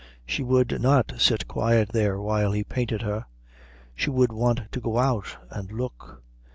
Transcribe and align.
She 0.25 0.41
would 0.41 0.81
not 0.81 1.13
sit 1.19 1.47
quiet 1.47 1.89
there 1.89 2.19
while 2.19 2.53
he 2.53 2.63
painted 2.63 3.03
her; 3.03 3.25
she 3.93 4.09
would 4.09 4.31
want 4.31 4.61
to 4.71 4.81
go 4.81 4.97
out 4.97 5.37
and 5.51 5.71
look. 5.71 6.23